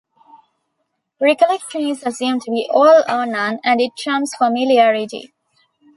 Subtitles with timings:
[1.21, 5.31] Recollection is assumed to be all-or-none, and it trumps familiarity.